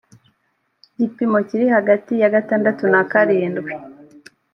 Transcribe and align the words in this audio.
gipimo 0.99 1.37
kiri 1.47 1.65
hagati 1.75 2.13
ya 2.21 2.29
gatandatu 2.35 2.83
na 2.93 3.01
karindwi 3.11 3.71